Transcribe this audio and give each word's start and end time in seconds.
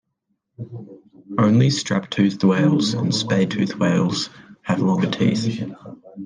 Only 1.37 1.69
strap-toothed 1.69 2.43
whales 2.43 2.95
and 2.95 3.13
spade-toothed 3.13 3.75
whales 3.75 4.31
have 4.63 4.81
longer 4.81 5.07
teeth. 5.11 5.63